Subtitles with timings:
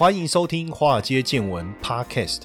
[0.00, 2.44] 欢迎收听《华尔街见闻》Podcast。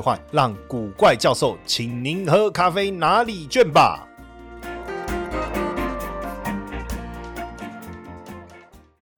[0.00, 4.08] 换让古怪教授请您喝咖啡拿礼券吧。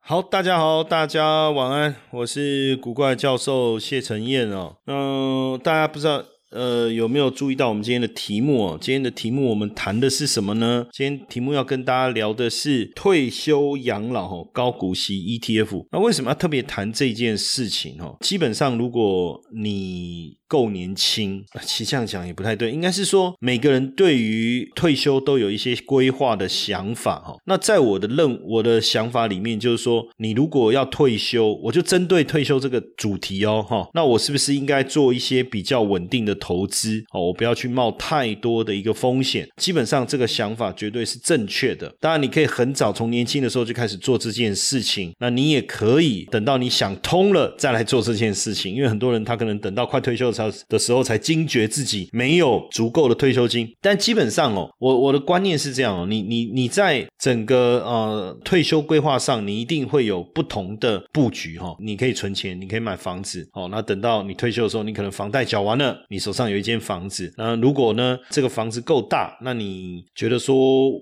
[0.01, 4.77] 好，大家好，大家晚安，我是古怪教授谢承彦哦。
[4.87, 6.25] 嗯，大家不知道。
[6.51, 8.79] 呃，有没有注意到我们今天的题目哦？
[8.81, 10.85] 今天的题目我们谈的是什么呢？
[10.91, 15.87] 今天题目要跟大家聊的是退休养老哦，高股息 ETF。
[15.93, 18.17] 那为什么要特别谈这件事情哦？
[18.19, 27.37] 基本上，如果你够年轻，其实这样讲也不太对，应该是说每个人对于退休都有一些规划的想法哈。
[27.47, 33.89] 那在我的认我的想法里面，就是说，你如果要退休，我就针对退休这个主题哦哈。
[33.95, 36.37] 那我是不是应该做一些比较稳定的？
[36.41, 39.47] 投资哦，我不要去冒太多的一个风险。
[39.59, 41.95] 基本上这个想法绝对是正确的。
[42.01, 45.13] 当然，你可以很早从年轻的时候就开始做这件事情。
[45.21, 48.75] 那你也可以等到你想通了再来做这件事情。
[48.75, 50.33] 因为很多人他可能等到快退休
[50.69, 53.69] 的时候才惊觉自己没有足够的退休金。
[53.81, 61.77] 但基本上哦，我我的观念是这样哦，你你你在整个呃退休规划上，你一定会有不同的布局哈。
[61.79, 63.69] 你可以存钱，你可以买房子哦。
[63.71, 70.57] 那等到你退休的时候，你可能房贷缴完了，你手上有一间房子，那如果呢这个房子够大，那你觉得说，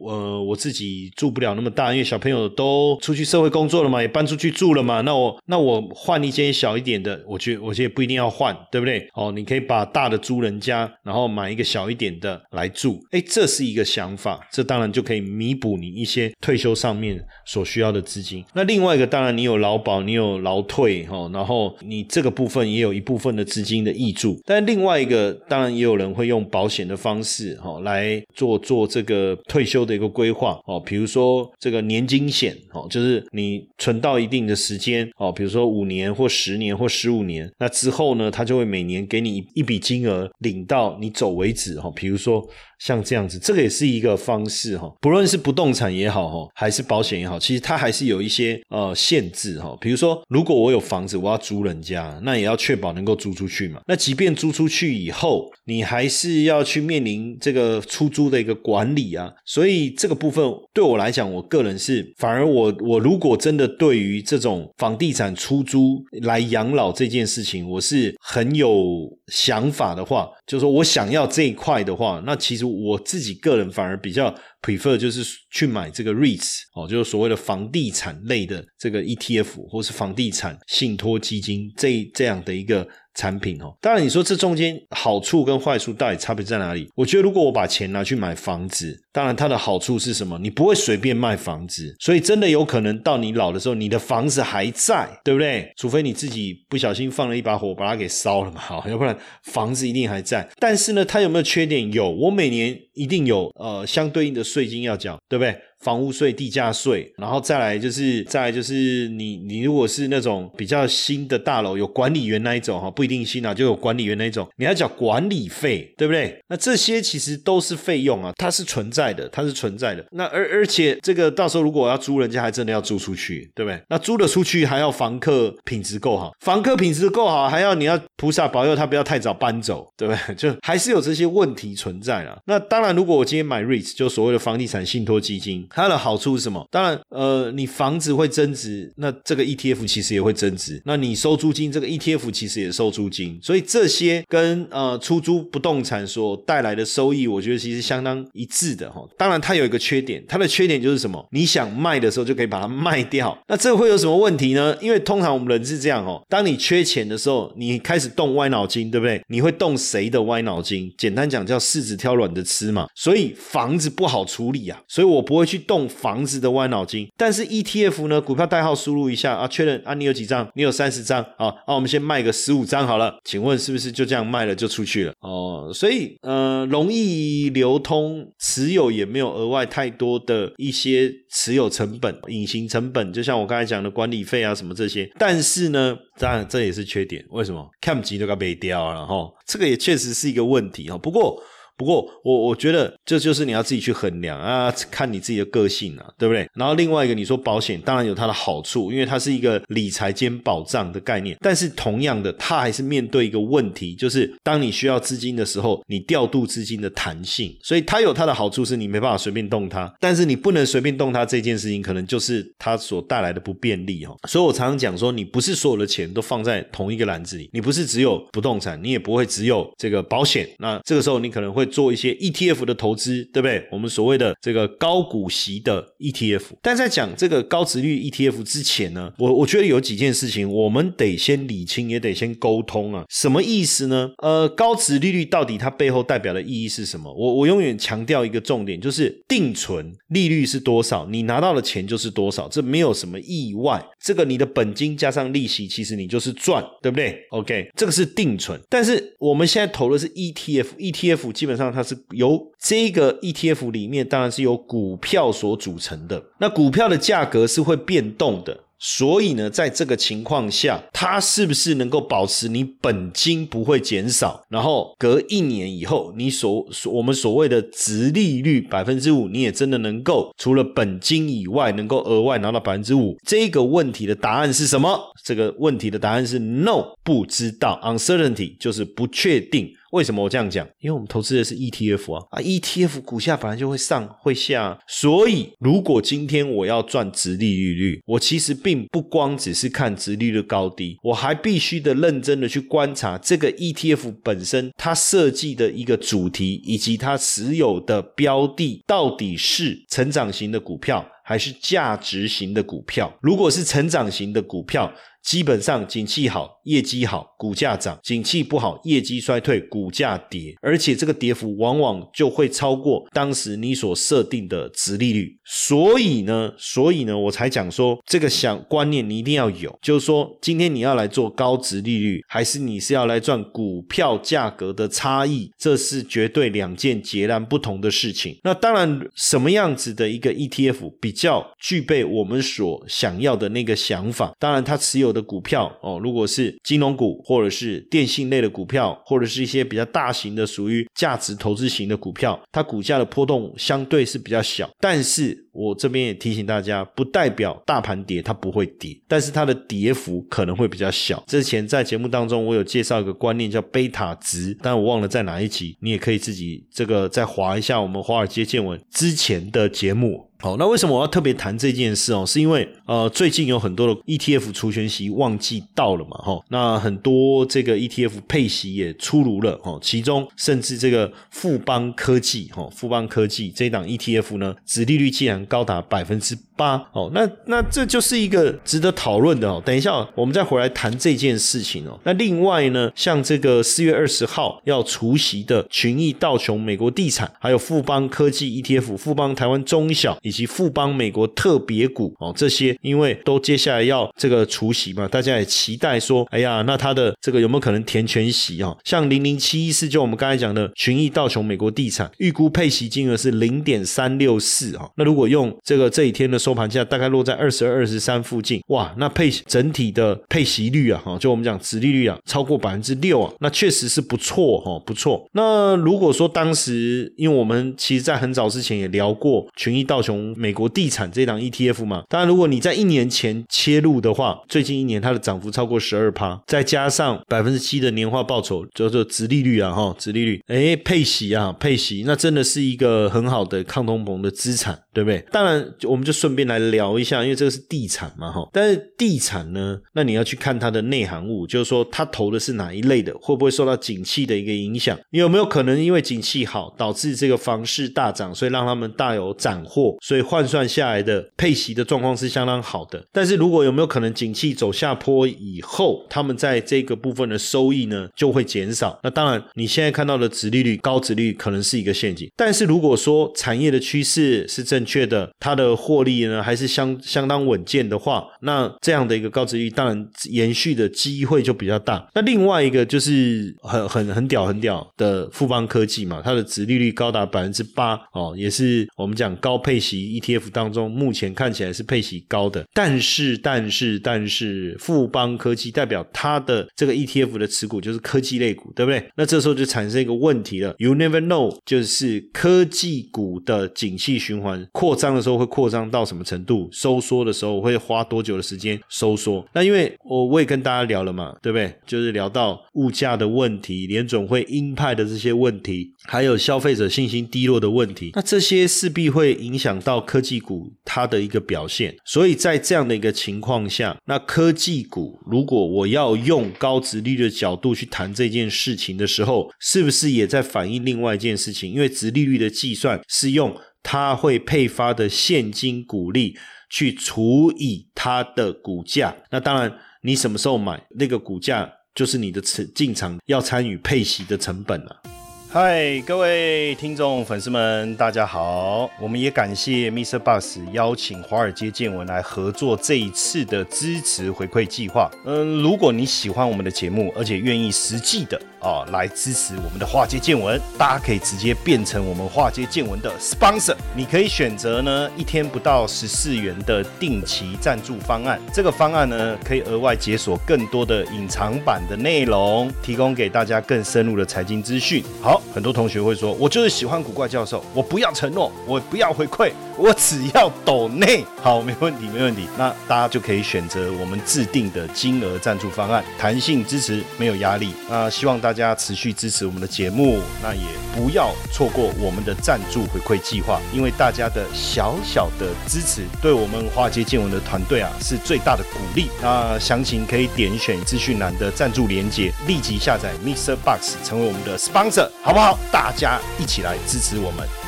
[0.07, 9.09] 呃，我自己住不了那么大，因为小朋友都出去社会工作了嘛，也搬出去住了嘛，那我那我换一间小一点的，我觉我觉得不一定要换，对不对？
[9.15, 18.45] 哦，你可以把大的租人家，然后买一个小一点的来住，哎，这是一个想法，这当然就可以弥补你一些退休上面所需要的资金。
[18.55, 25.19] 那另外一个，当然你有劳保，你有劳退，哈，然后你这个部分也有一部分的资金的益助，但另外一个。
[25.49, 42.47] 当然也有人会用保险的方式哈来做做这个退休的一个规划哦，比如说这个年金险哦，就是你存到一定的时间哦，比如说五年或十年或十五年，那之后呢，他就会每年给你一笔金额，领到你走为止哈，比如说。
[42.79, 44.89] 像这样子，这个也是一个方式哈。
[45.01, 49.77] 不论是不动产也好哈，还是保险也好，其实它还是有一些呃限制哈。
[49.81, 53.81] 比如说，如果我有房子，我要租人家，那也要确保能够租出去嘛。
[53.87, 59.33] 那即便租出去以后，你还是要去面临这个出租的一个管理啊。
[59.45, 72.69] 所以这个部分对我来讲，我个人是反而我我如果真的对于这种房地产出租来养老这件事情，我是很有想法的话，就是说我想要这一块的话，那其实。
[72.69, 82.87] 我自己个人反而比较 prefer 就是去买这个 REITs 哦，就是所谓的房地产类的这个 ETF 或是房地产信托基金这这样的一个。
[83.19, 86.89] 产品哦，当然你说这中间好处跟坏处到底差别在哪里？
[86.95, 90.39] 我觉得如果我把钱拿去买房子，当然它的好处是什么？
[90.39, 95.69] 你不会随便卖房子，所以真的有可能到你老的时候，你的房子还在，对不对？
[95.77, 100.49] 除非你自己不小心放了一把火把它给烧了嘛， 好，要不然房子一定还在。
[100.61, 101.93] 但是呢，它有没有缺点？
[101.93, 105.57] 有，我每年一定有呃相对应的税金要缴，对不对？
[105.81, 116.39] 房屋税、地价税，然后再来就是，再来就是你，你如果是那种比较新的大楼，有管理员那一种哈，不定性啊，就有管理员那种，你要缴管理费，对不对？
[116.49, 120.05] 那这些其实都是费用啊，它是存在的，它是存在的。
[120.13, 123.81] 那而而且这个到时候如果要租，人家还真的要租出去，对不对？
[123.89, 130.35] 那租的出去还要房客品质够好，房客品质够好，还要你要菩萨保佑他不要太早搬走，对不对？
[130.35, 132.39] 就还是有这些问题存在了。
[132.47, 135.67] 那当然，如果我今天买 REITs，就所谓的房地产信托基金。
[135.71, 136.67] 它的好处是什么？
[136.71, 140.81] 当然，呃，你房子会增值，那这个 ETF 其实也会增值。
[140.85, 143.39] 那你收租金，这个 ETF 其实也收租金。
[143.43, 149.03] 所以这些跟呃出租不动产所带来的收益，我觉得其实相当一致的哈。
[149.17, 151.25] 当然，它有一个缺点，它的缺点就是什么？
[151.31, 153.37] 你想卖的时候就可以把它卖掉。
[153.47, 154.77] 那这会有什么问题呢？
[154.81, 159.23] 因为通常我们人是这样哦，当你缺钱的时候，你开始动歪脑筋，对不对？
[159.29, 160.93] 你会动谁的歪脑筋？
[160.99, 162.89] 简单讲叫柿子挑软的吃嘛。
[162.95, 165.59] 所以房子不好处理啊，所以我不会去。
[165.69, 167.07] 动房子的歪脑筋。
[167.17, 170.49] 但是 ETF 呢，股票代号输入一下啊，确认啊，你有几张？
[170.55, 173.19] 你有三十张啊，那我们先卖个十五张好了。
[173.25, 175.13] 请问是不是就这样卖了就出去了？
[175.21, 185.11] 哦，所以呃，容易流通，持有也没有额外太多的一些持有成本、隐形成本，就像我刚才讲的管理费啊什么这些。
[185.19, 187.25] 但是呢，当然这也是缺点。
[187.31, 187.69] 为什么？
[187.81, 190.97] 看不起都该被掉了哈，这个也确实是一个问题哈。
[190.99, 191.43] 不过。
[191.79, 196.45] 不过，我我觉得这就是你要自己去衡量啊，看你自己的个性啊，对不对？
[196.55, 201.37] 然后另外一个，你说保险当然有它的好处，因为它是一个理财兼保障的概念。
[201.41, 207.57] 但是同样的，它还是面对一个问题，就是当你需要资金的时候，你调度资金的弹性。
[207.63, 209.89] 所以它有它的好处，是你没办法随便动它。
[210.01, 214.17] 但是你不能随便动它这件事情，可能就是它所带来的不便利哈。
[214.27, 220.49] 所以我常常讲说，你不是所有的钱都放在同一个篮子里，你不是只有不动产，你也不会只有这个保险。
[220.59, 221.68] 那这个时候你可能会。
[221.69, 223.69] 做一些 ETF 的投资，对不对？
[223.71, 226.43] 我们所谓的这个高股息的 ETF。
[226.63, 233.05] 但在讲这个高值率 ETF 之前呢，我我觉得有几件事情我们得先理清，也得先沟通啊。
[233.09, 234.11] 什么意思呢？
[234.23, 237.13] 呃，高值利率到底它背后代表的意义是什么？
[237.13, 243.85] 我我永远强调一个重点，就是定存利率是多少，你拿到的钱就是多少，这没有什么意外。
[244.09, 248.59] 这个你的本金加上利息，其实你就是赚，对不对？OK，这个是定存。
[248.71, 256.25] 但是我们现在投的是 ETF，ETF 基本上它是由这个 ETF 里面，当然是由股票所组成的。
[256.41, 258.59] 那股票的价格是会变动的。
[258.79, 264.45] 所以呢，在这个情况下，它是不是能够保持你本金不会减少？
[264.49, 273.17] 然后隔一年以后，你所我们所谓的值利率百分之五，你也真的能够除了本金以外，能够额外拿到百分之五？
[273.27, 274.99] 这个问题的答案是什么？
[275.25, 279.69] 这个问题的答案是 no，不知道，uncertainty 就是不确定。
[279.93, 280.67] 为什么我这样讲？
[280.81, 303.19] 因为我们投资的是 ETF 啊，啊 ETF 股价本来就会上会下，所以如果今天我要赚直利率率，我其实并不光只是看直利率高低，我还必须的认真的去观察这个 ETF 本身它设计的一个主题，以及它持有的标的到底是成长型的股票还是价值型的股票。
[303.23, 304.93] 如果是成长型的股票，
[305.23, 310.55] 基本上景气好，业绩好，股价涨；景气不好，业绩衰退，股价跌。
[310.63, 315.37] 而且这个跌幅往往就会超过当时你所设定的值利率。
[315.45, 328.39] 所以呢，所以呢，我才讲说这个想观念你一定要有，就是说今天你要来做高值利率，还是你是要来赚股票价格的差异，这是绝对两件截然不同的事情。
[328.45, 334.33] 那当然，什么样子的一个 ETF 比较具备我们所想要的那个想法？
[334.39, 335.09] 当然，它持有。
[335.09, 344.69] 有的股票哦，如果是金融股或者是电信类的股票，或者是一些比较大型的属于价值投资型的股票，它股价的波动相对是比较小。
[344.81, 351.23] 但是我这边也提醒大家，不代表大盘跌它不会跌，但是它的跌幅可能会比较小。
[351.27, 360.28] 之前在节目当中我有介绍一个观念叫贝塔值，但我忘了在哪一集，你也可以自己这个再划一下我们华尔街见闻之前的节目。
[360.41, 362.25] 好，那为什么我要特别谈这件事哦？
[362.25, 376.39] 是因为呃，最近有很多的 ETF 除权息旺季到了嘛，哈，那很多这个 ETF 配息也出炉了，哈，其中甚至这个富邦科技，哈，富邦科技这一档 ETF 呢，殖利率竟然高达百分之。
[376.59, 379.63] 八哦，那那这就是一个值得讨论的哦。
[379.65, 381.97] 等一下，我们再回来谈这件事情哦。
[382.03, 398.77] 那另外呢，像这个四月二十号要除息的群益道琼美国地产，还有富邦科技 ETF、富邦台湾中小以及富邦美国特别股哦，这些因为都接下来要这个除息嘛，大家也期待说，哎呀，那它的这个有没有可能填全息啊？
[398.83, 404.91] 像零零七一四，就我们刚才讲的群益道琼美国地产，预估配息金额是零点三六四啊。
[404.97, 406.37] 那如果用这个这一天的。
[406.49, 415.29] 收盘价大概落在二十二、二十三附近，哇，那配整体的配息率啊，哈，就我们讲殖利率啊，超过百分之六啊，那确实是不错哈，不错。
[415.33, 435.23] 那如果说当时，因为我们其实在很早之前也聊过群益道琼美国地产这档 ETF 嘛，当然如果你在一年前切入的话，最近一年它的涨幅超过十二趴，再加上百分之七的年化报酬，叫做殖利率啊，哈，殖利率，哎，配息啊，配息，那真的是一个很好的抗通膨的资产，对不对？
[435.31, 436.39] 当然，我们就顺。
[436.39, 438.49] 便来聊一下，因为这个是地产嘛，哈。
[438.53, 444.97] 但是地产呢，那你要去看它的内涵物，就是说它投的是哪一类的，会不会受到景气的一个影响？
[445.11, 453.05] 有没有可能因为景气好，导致这个房市大涨，所以让他们大有斩获，所以换算下来的配息的状况是相当好的。
[453.11, 458.97] 但是如果有没有可能景气走下坡以后，他们在这个部分的收益呢就会减少？
[459.03, 462.31] 那当然，你现在看到的殖利率高，殖率可能是一个陷阱。
[462.37, 472.09] 但是如果说产业的趋势是正确的，它的获利呢还是相相当稳健的话，那这样的一个高殖率当然延续的机会就比较大。
[472.15, 482.65] 那另外一个就是很很很屌很屌的富邦科技嘛，它的殖利率高达百分之八哦，也是我们讲高配息 ETF 当中目前看起来是配息高的。
[482.73, 489.05] 但是但是但是富邦科技代表它的这个 ETF 的持股就是科技类股，对不对？
[489.17, 499.45] 那这时候就产生一个问题了，You never know，就是科技股的景气循环扩张的时候会扩张到什么程度，收缩的时候会花多久的时间收缩？
[499.53, 501.75] 那因为我我也跟大家聊了嘛，对不对？
[501.85, 511.97] 就是聊到物价的问题，联总会鹰派的这些问题，还有消费者信心低落的问题，那这些势必会影响到科技股它的一个表现。
[512.05, 521.73] 所以在这样的一个情况下，那科技股如果我要用高值率的角度去谈这件事情的时候，是不是也在反映另外一件事情？
[521.73, 523.53] 因为值利率的计算是用
[523.91, 526.37] 他会配发的现金股利
[526.69, 535.18] 去除以它的股价，那当然你什么时候买那个股价，就是你的持进场要参与配息的成本了。
[535.51, 538.91] 嗨，各位听众粉丝们，大家好！
[539.01, 540.19] 我们也感谢 Mr.
[540.19, 545.11] Bus 邀请华尔街见闻来合作这一次的支持回馈计划。
[545.25, 553.75] 嗯，如果你喜欢我们的节目，而且愿意实际的啊来支持我们的华尔街见闻，大家可以直接变成我们华尔街见闻的 sponsor。
[553.97, 565.03] 你可以选择呢一天不到十四元的定期赞助方案，这个方案呢可以额外解锁更多的隐藏版的内容，提供给大家更深入的财经资讯。
[565.23, 565.38] 好。
[565.55, 572.49] 很多同学会说：“我就是喜欢古怪教授，我不要承诺，我不要回馈，我只要抖内。”好，没问题，没问题。
[572.59, 577.73] 那大家就可以选择我们制定的金额赞助方案，弹性支持，没有压力。
[577.89, 580.63] 那希望大家持续支持我们的节目，那也
[580.95, 589.09] 不要错过我们的赞助回馈计划，因为大家的小小的支持，对我们华尔街见闻的团队啊是最大的鼓励。
[589.23, 593.55] 那详情可以点选资讯栏的赞助连接，立即下载 Mr.
[593.57, 595.57] Box 成为我们的 sponsor，好不好？
[595.71, 597.68] 大家一起来支持我们。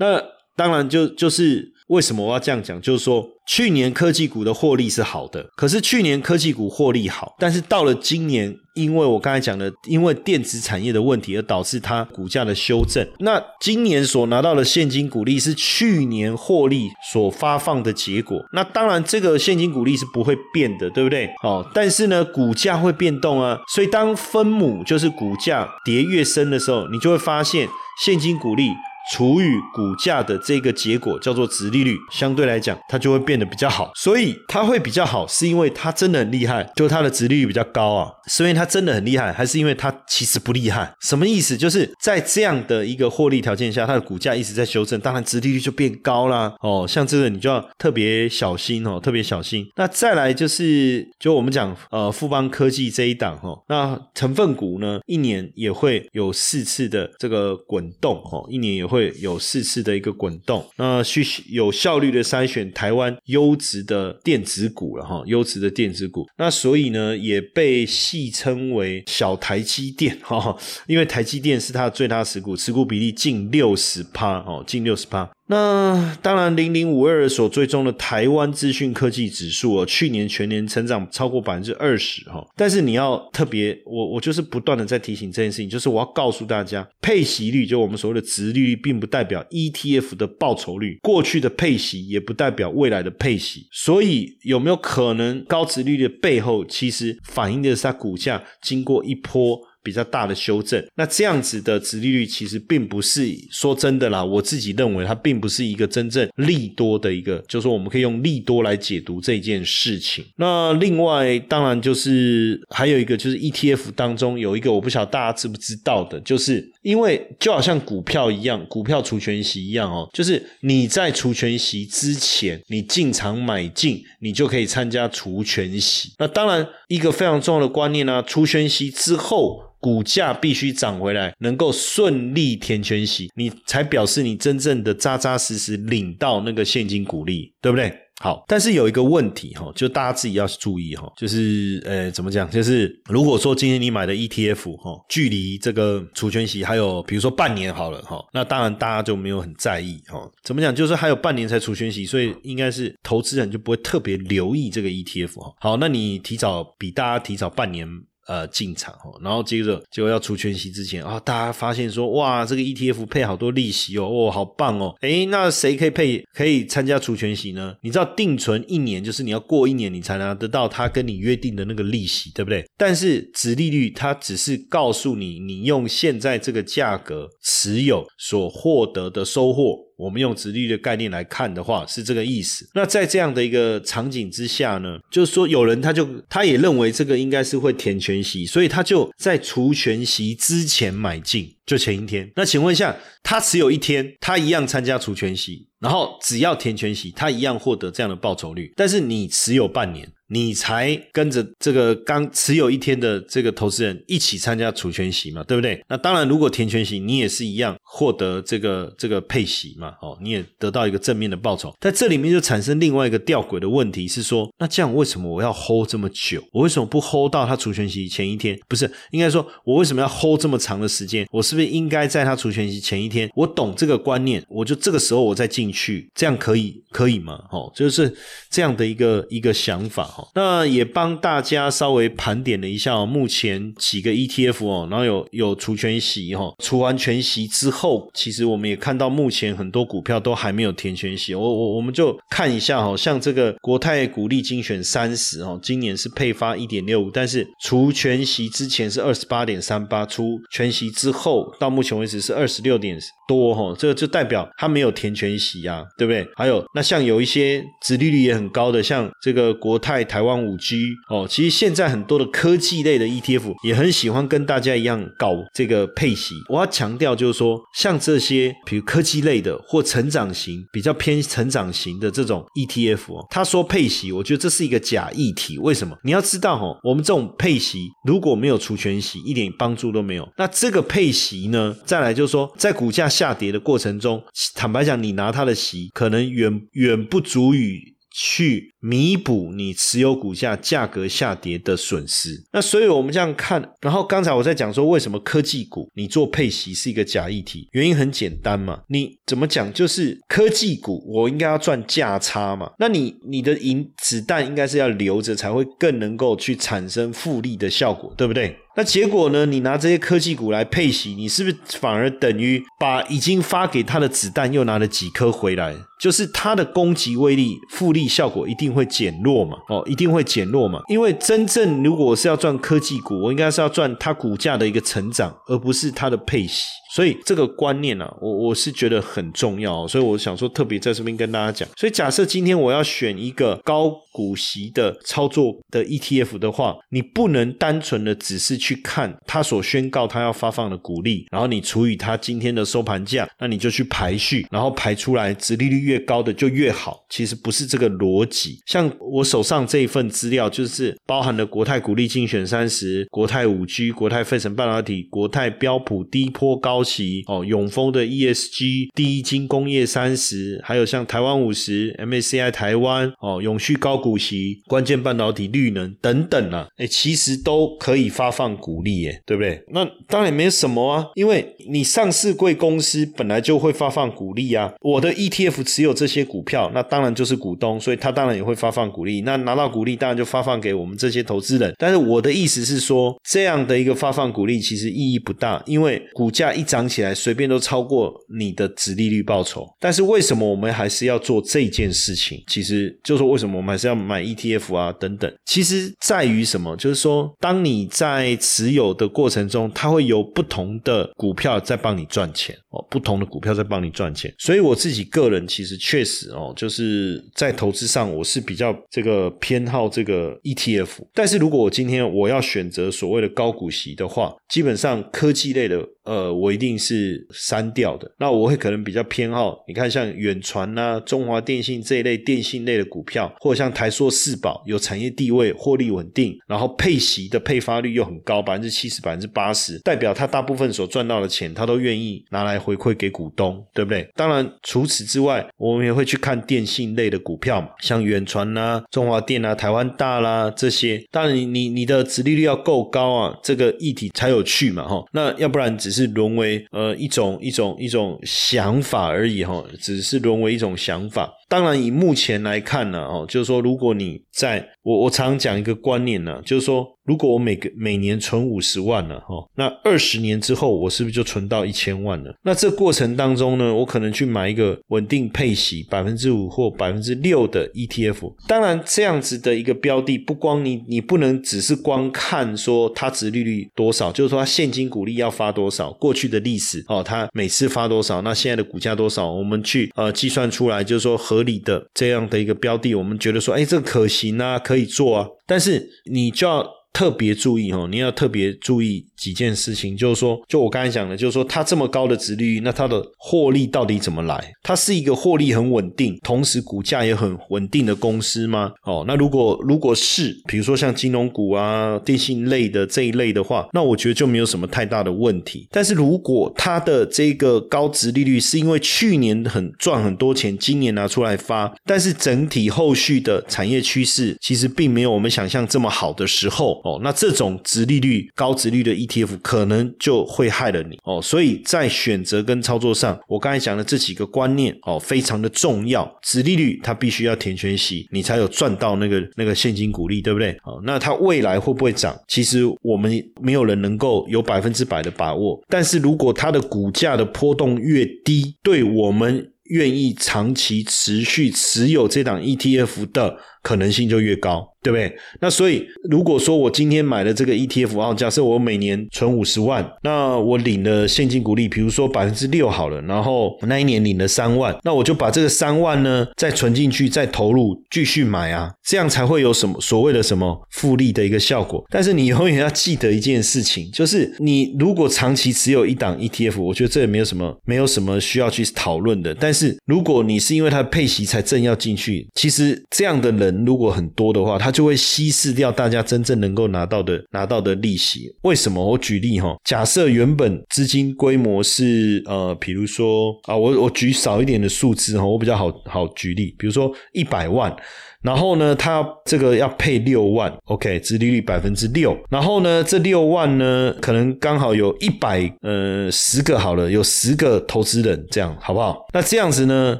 [0.00, 0.20] 那
[0.56, 8.56] 当然就就是为什么我要这样讲，就是说去年科技股的获利是好的，可是去年科技股获利好，但是到了今年。
[8.74, 13.06] 因为我刚才讲的，因为电子产业的问题而导致它股价的修正。
[13.18, 18.40] 那今年所拿到的现金股利是去年获利所发放的结果。
[18.52, 21.28] 那当然，这个现金股利是不会变的，对不对？
[21.42, 23.58] 哦，但是呢，股价会变动啊。
[23.74, 27.68] 所以当分母就是股价跌越深的时候，你就会发现
[28.04, 28.70] 现金股利。
[29.12, 33.90] 除以股价的这个结果叫做值利率，相对来讲它就会变得比较好。
[33.96, 38.10] 所以它会比较好，是因为它真的很厉害，就它的值利率比较高啊。
[38.28, 40.94] 是因为它真的很厉害，还是因为它其实不厉害？
[41.00, 41.56] 什么意思？
[41.56, 46.54] 就是在这样的一个获利条件下，它的股价一直在修正，当然值利率就变高啦。
[46.60, 49.66] 哦，像这个你就要特别小心哦，特别小心。
[49.74, 58.99] 那再来就是，就我们讲呃富邦科技这一档哈，那成分股呢，一年也会有四次的这个滚动哦，一年也会。
[59.00, 70.54] 会有四次的一个滚动，那去有效率的筛选台湾优质的电子股了哈，优质的电子股，那所以呢也被戏称为小台积电哈，
[70.86, 75.30] 因为台积电是它的最大持股，持股比例近六十趴哦，近六十趴。
[75.50, 82.46] 那当然，零零五二所追踪的台湾资讯科技指数哦，去年全年成长超过百分之二十哈。
[82.54, 91.00] 但是你要特别，我我就是不断的在提醒这件事情，就是我要告诉大家，配息率就我们所谓的值利率，并不代表 ETF 的报酬率。
[91.02, 93.66] 过去的配息也不代表未来的配息。
[93.72, 99.60] 所以有没有可能高值率的背后，其实反映的是它股价经过一波。
[99.82, 110.24] 比较大的修正，那这样子的殖利率其实并不是说真的啦，我自己认为它并不是一个真正利多的一个，就是说我们可以用利多来解读这件事情。
[110.36, 126.12] 那另外当然就是还有一个就是 ETF 当中有一个我不晓得大家知不知道的，就是因为就好像股票一样，股票除权息一样哦，就是你在除权息之前你进场买进，你就可以参加除权息。
[126.18, 129.68] 那当然一个非常重要的观念呢，除权息之后。
[129.82, 137.90] 股价必须涨回来，能够顺利填全息，你才表示你真正的扎扎实实领到那个现金股利，对不对？
[138.22, 142.48] 好，但是有一个问题哈，就大家自己要注意哈，就是呃，怎么讲？
[142.50, 150.20] 就是如果说今天你买的 ETF 哈，距离这个除权息还有比如说半年好了哈，那当然大家就没有很在意哈。
[150.44, 150.74] 怎么讲？
[150.74, 155.54] 就是还有半年才除权息，所以应该是投资人就不会特别留意这个 ETF 哈。
[155.58, 157.88] 好，那你提早比大家提早半年。
[158.26, 167.74] 呃，进场哦，然后接着就要出全息之前啊，大家发现说，哇，这个 ETF 配好多利息哦，哦，好棒哦，诶，那谁可以配可以参加除权息呢？
[167.82, 172.64] 你知道定存一年就是你要过一年你才拿得到他跟你约定的那个利息，对不对？
[172.76, 179.89] 但是值利率它只是告诉你，你用现在这个价格持有所获得的收获。
[180.00, 182.66] 我们用直率的概念来看的话，是这个意思。
[182.74, 192.30] 那在这样的一个场景之下呢，就是说有人他就他也认为这个应该是会填全息，所以他就在除全息之前买进，就前一天。
[192.34, 198.72] 那请问一下，他持有一天，他一样参加除全息，然后只要填全息，他一样获得这样的报酬率。
[198.74, 200.10] 但是你持有半年。
[200.32, 205.82] 你才跟着这个刚持有一天的这个投资人一起参加除权息嘛，对不对？
[205.88, 211.74] 那当然，如果填权息，你也是一样获得这个这个配息嘛，哦，你也得到一个正面的报酬。
[211.80, 216.40] 在这里面就产生另外一个吊诡的问题是说，那这样为什么我要 hold 这么久？
[216.52, 218.56] 我为什么不 hold 到他除权息前一天？
[218.68, 221.26] 不是应该说，我为什么要 hold 这么长的时间？
[221.32, 227.42] 我是不是应该在他除权息前一天，我懂这个观念，我就这个时候我再进去，这样可以可以吗？
[227.50, 228.14] 哦，就是
[228.48, 230.18] 这样的一个一个想法。
[230.34, 241.34] 那也帮大家稍微盘点了一下哦，目前几个 ETF 哦，然后有有除权息哈，除完全息之后，其实我们也看到目前很多股票都还没有填全息。
[241.34, 256.26] 我我我们就看一下哈，像这个国泰股利精选三十哦，今年是配发一点六五，但是除全息之前是二十八点三八，除全息之后到目前为止是二十六点多哈，这个就代表它没有填全息啊，对不对？
[256.36, 266.34] 还有那像有一些殖利率也很高的，像这个国泰台湾五 G 哦，其实现在很多的科技类的 ETF 也很喜欢跟大家一样搞这个配息。
[266.48, 275.56] 我要强调就是说，像这些比如科技类的或成长型比较偏成长型的这种 ETF 哦，他说配息，我觉得这是一个假议题。
[275.58, 275.96] 为什么？
[276.02, 280.28] 你要知道哦，我们这种配息如果没有除权息，一点帮助都没有。
[280.36, 283.10] 那这个配息呢，再来就是说，在股价。
[283.10, 284.22] 下跌的过程中，
[284.54, 292.44] 坦白讲，你拿它的息，可能远远不足以去弥补你持有股价价格下跌的损失。
[292.52, 297.68] 那所以我们这样看，然后刚才我在讲说，为什么科技股你做配息是一个假议题？
[297.72, 299.72] 原因很简单嘛，你怎么讲？
[299.72, 308.56] 就是科技股我应该要赚价差嘛，那你你的银子弹应该是要留着，才会更能够去产生复利的效果，对不对？
[308.76, 309.44] 那结果呢？
[309.46, 315.74] 你拿这些科技股来配息，你是不是反而等于把已经发给他的子弹又拿了几颗回来？
[315.98, 319.58] 就是它的攻击威力、复利效果一定会减弱嘛？
[319.68, 320.80] 哦，一定会减弱嘛？
[320.88, 326.64] 因为真正如果是要赚科技股，我应该是要赚它股价的一个成长，而不是它的配息。
[326.92, 329.86] 所以这个观念呢，我我是觉得很重要。
[329.86, 331.68] 所以我想说，特别在这边跟大家讲。
[331.76, 347.04] 所以假设今天我要选一个高股息的操作的 ETF 的话，你不能单纯的只是去看它所宣告它要发放的股利，然后你除以它今天的收盘价，那你就去排序，然后排出来，殖利率越高的就越好。
[347.08, 348.58] 其实不是这个逻辑。
[348.66, 356.79] 像我手上这一份资料，就是包含了国泰股利精选三十、国泰五 G、国泰费城半导体、国泰标普低坡高。
[356.80, 369.62] 高息哦，永丰的 ESG 第一金工业三十，还有像台湾五十 MACI 台湾哦，永续高股息关键半导体绿能等等啊，哎，其实都可以发放股利耶，对不对？
[369.72, 374.72] 那当然没什么啊，因为你上市贵公司本来就会发放股利啊。
[374.80, 379.20] 我的 ETF 持有这些股票，那当然就是股东，所以他当然也会发放股利。
[379.20, 381.74] 那拿到股利，当然就发放给我们这些投资人。
[381.76, 386.64] 但是我的意思是说，这样的一个发放股利其实意义不大，因为股价一。
[386.70, 392.44] 涨起来随便都超过你的值利率报酬，但是为什么我们还是要做这件事情？
[392.46, 395.32] 其实就是说，为什么我们还是要买 ETF 啊等等？
[395.44, 396.76] 其实在于什么？
[396.76, 404.32] 就是说，当你在持有的过程中，它会有不同的股票在帮你赚钱哦，不同的股票在帮你赚钱。
[404.38, 410.90] 所以我自己个人其实确实哦，就是在投资上我是比较这个偏好这个 ETF。
[411.12, 416.60] 但是如果我今天我要选择所谓的高股息的话，基本上科技类的呃，我一。
[416.60, 418.06] 定是删掉的。
[418.18, 434.06] 那我会可能比较偏好，你看像远传啊、中华电信这一类电信类的股票，或者像台硕四宝有产业地位、获利稳定，然后配息的配发率又很高，百分之七十、百分之八十，代表他大部分所赚到的钱，他都愿意拿来回馈给股东，对不对？
[434.14, 441.02] 当然，除此之外，我们也会去看电信类的股票嘛，像远传呐、中华电啊、台湾大啦这些。
[441.10, 445.02] 当然，你你你的殖利率要够高啊，这个议题才有趣嘛，哈。
[445.12, 451.32] 那要不然只是沦为呃一种一种一种想法而已，哈，只是沦为一种想法。
[451.50, 462.32] 当然，以目前来看呢，哦，就是说，如果你在我我常讲一个观念呢，就是说，如果我每个每年存五十万了，哈，那二十年之后，我是不是就存到一千万了？
[462.44, 468.32] 那这过程当中呢，我可能去买一个稳定配息百分之五或百分之六的 ETF。
[468.46, 481.39] 当然，这样子的一个标的，不光你你不能只是光看说它值利率多少，就是说它现金股利要发多少，过去的历史哦，它每次发多少，那现在的股价多少，我们去呃计算出来，就是说和。
[481.40, 489.06] 合理的这样的一个标的，我们觉得说，哎，这个可行啊，可以做啊，但是你就要特别注意哦，你要特别注意。
[489.20, 494.42] 几件事情，就是说，就我刚才讲的，就是说，它这么高的值利率，那它的获利到底怎么来？
[494.62, 498.72] 它是一个获利很稳定，同时股价也很稳定的公司吗？
[498.82, 505.68] 哦，那如果如果是，比如说像金融股啊、电信类的这一类的话，那我觉得就没有什么太大的问题。
[505.70, 526.10] 但是如果它的这个高值利率是因为去年很赚很多钱，今年拿出来发，但是整体后续的产业趋势其实并没有我们想象这么好的时候，哦，那这种值利率高值率的 ETF 可能就会害了你哦，所以在选择跟操作上，我刚才讲的这几个观念哦，非常的重要。
[526.22, 530.50] 子利率它必须要填全息，你才有赚到那个那个现金股利，对不对？
[530.64, 532.18] 哦，那它未来会不会涨？
[532.28, 535.62] 其实我们没有人能够有百分之百的把握。
[535.68, 544.66] 但是如果它的股价的波动越低，对我们愿意长期持续持有这档 ETF 的可能性就越高。
[544.82, 545.14] 对不对？
[545.42, 561.84] 那所以，如果说我今天买了这个 ETF 啊，假设我每年存五十万，那我领了现金股利，比如说百分之六好了，然后那一年领了三万，那我就把这个三万呢再存进去，再投入继续买啊，这样才会有什么所谓的什么复利的一个效果。
[561.90, 569.34] 但是你永远要记得一件事情，就是你如果长期持有一档 ETF，我觉得这也没有什么没有什么需要去讨论的。
[569.34, 578.34] 但是如果你是因为它的配息才正要进去，其实这样的人如果很多的话，它就会稀释掉大家真正能够拿到的拿到的利息。
[578.42, 578.84] 为什么？
[578.84, 587.74] 我举例哈，假设原本资金规模是呃，比如说啊，我我举少一点的数字哈，我比较好好举例，比如说一百万。
[588.22, 592.16] 然后呢，他这个要配六万，OK，殖利率百分之六。
[592.28, 599.06] 然后呢，这六万呢，可能刚好有一百呃十个好了，有十个投资人，这样好不好？
[599.14, 599.98] 那这样子呢，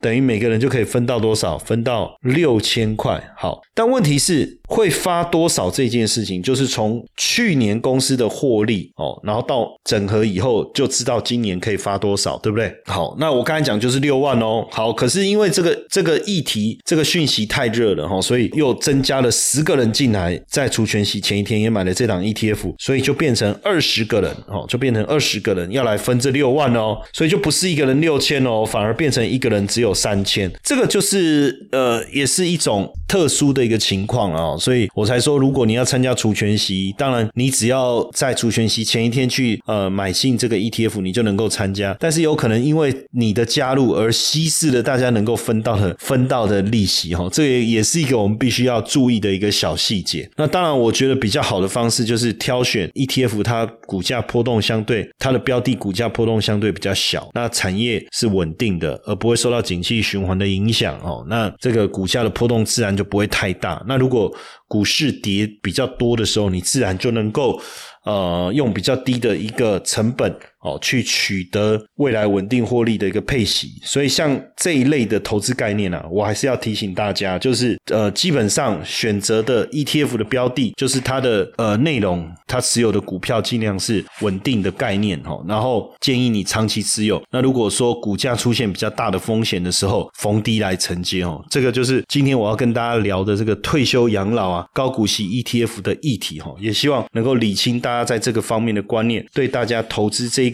[0.00, 1.58] 等于每个人就可以分到多少？
[1.58, 3.22] 分到六千块。
[3.36, 12.72] 好，但问题是会发多少这件事情，就是从去年公司的获利哦，然后到整合以后就知道今年可以发多少，对不对？
[12.86, 14.66] 好，那我刚才讲就是六万哦。
[14.70, 18.04] 好，可是因为这个这个议题这个讯息太热了。
[18.04, 47.84] 哦，所以又增加了十个人进来，在除权息前一天也买了这档 ETF，所以就变成二十个人哦，就变成二十个人要来分这六万哦，所以就不是一个人六千哦，反而变成一个人只有三千，这个就是呃，也是一种特殊的一个情况啊，所以我才说，如果你要参加除权息，当然你只要在除权息前一天去呃买进这个 ETF，你就能够参加，但是有可能因为你的加入而稀释了大家能够分到的分到的利息哈，这也也。
[47.84, 50.28] 是一个我们必须要注意的一个小细节。
[50.36, 61.22] 那当然，我觉得比较好的方式就是挑选 ETF，它股价波动相对它的标的股价波动相对比较小，那产业是稳定的，而不会受到景气循环的影响哦。
[61.28, 63.84] 那这个股价的波动自然就不会太大。
[63.86, 64.34] 那如果
[64.66, 67.60] 股市跌比较多的时候，你自然就能够
[68.04, 70.36] 呃用比较低的一个成本。
[70.64, 87.22] 哦，去取得未来稳定获利的一个配息，所以像这一类的投资概念啊，我还是要提醒大家，就是呃，基本上选择的 ETF 的标的，就是它的呃内容，它持有的股票尽量是稳定的概念哈，然后建议你长期持有。
[87.30, 100.53] 那如果说股价出现比较大的风险的时候，逢低来承接哦，这个就是今天我要跟大家聊的这个退休养老啊高股息 ETF 的议题哈，也希望能够理清大家在这个方面的观念，对大家投资这一。